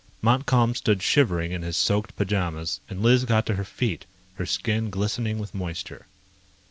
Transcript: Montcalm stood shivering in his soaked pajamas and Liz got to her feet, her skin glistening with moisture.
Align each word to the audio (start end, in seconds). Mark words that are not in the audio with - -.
Montcalm 0.19 0.73
stood 0.73 1.03
shivering 1.03 1.51
in 1.51 1.61
his 1.61 1.77
soaked 1.77 2.15
pajamas 2.15 2.79
and 2.89 3.03
Liz 3.03 3.23
got 3.23 3.45
to 3.45 3.53
her 3.53 3.63
feet, 3.63 4.05
her 4.33 4.47
skin 4.47 4.89
glistening 4.89 5.37
with 5.37 5.53
moisture. 5.53 6.07